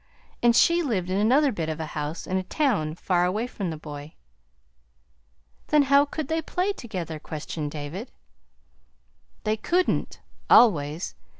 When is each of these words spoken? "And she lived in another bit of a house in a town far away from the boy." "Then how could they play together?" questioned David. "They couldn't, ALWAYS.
"And 0.41 0.55
she 0.55 0.81
lived 0.81 1.11
in 1.11 1.17
another 1.19 1.51
bit 1.51 1.69
of 1.69 1.79
a 1.79 1.85
house 1.93 2.25
in 2.25 2.35
a 2.37 2.41
town 2.43 2.95
far 2.95 3.23
away 3.23 3.45
from 3.45 3.69
the 3.69 3.77
boy." 3.77 4.15
"Then 5.67 5.83
how 5.93 6.05
could 6.05 6.27
they 6.27 6.41
play 6.41 6.73
together?" 6.73 7.19
questioned 7.19 7.69
David. 7.69 8.11
"They 9.43 9.57
couldn't, 9.57 10.19
ALWAYS. 10.49 11.13